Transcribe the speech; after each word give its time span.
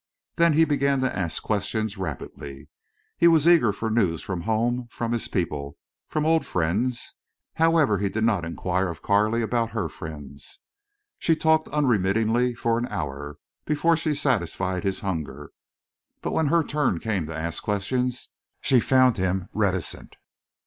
Then 0.37 0.53
he 0.53 0.65
began 0.65 1.01
to 1.01 1.15
ask 1.15 1.43
questions 1.43 1.95
rapidly. 1.95 2.69
He 3.19 3.27
was 3.27 3.47
eager 3.47 3.71
for 3.71 3.91
news 3.91 4.23
from 4.23 4.41
home—from 4.41 5.11
his 5.11 5.27
people—from 5.27 6.25
old 6.25 6.43
friends. 6.43 7.13
However 7.53 7.99
he 7.99 8.09
did 8.09 8.23
not 8.23 8.43
inquire 8.43 8.87
of 8.87 9.03
Carley 9.03 9.43
about 9.43 9.73
her 9.73 9.87
friends. 9.89 10.61
She 11.19 11.35
talked 11.35 11.67
unremittingly 11.71 12.55
for 12.55 12.79
an 12.79 12.87
hour, 12.87 13.37
before 13.65 13.95
she 13.95 14.15
satisfied 14.15 14.83
his 14.83 15.01
hunger. 15.01 15.51
But 16.21 16.31
when 16.31 16.47
her 16.47 16.63
turn 16.63 16.99
came 16.99 17.27
to 17.27 17.37
ask 17.37 17.61
questions 17.61 18.29
she 18.59 18.79
found 18.79 19.17
him 19.17 19.49
reticent. 19.53 20.15